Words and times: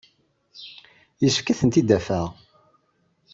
Yessefk 1.21 1.47
ad 1.51 1.57
ten-id-afeɣ. 1.59 2.27